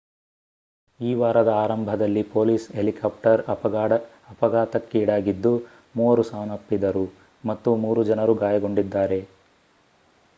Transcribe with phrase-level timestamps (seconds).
[0.99, 3.41] ಈ ವಾರದ ಆರಂಭದಲ್ಲಿ ಪೊಲೀಸ್ ಹೆಲಿಕಾಪ್ಟರ್
[4.31, 5.53] ಅಪಘಾತಕ್ಕೀಡಾಗಿದ್ದು
[5.95, 7.05] ಮೂವರು ಸಾವನ್ನಪ್ಪಿದರು
[7.43, 9.21] ಮತ್ತು ಮೂರು ಜನರು ಗಾಯಗೊಂಡಿದ್ದಾರೆ